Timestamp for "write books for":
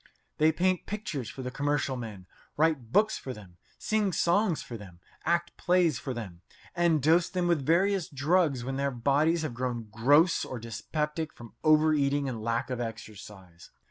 2.57-3.35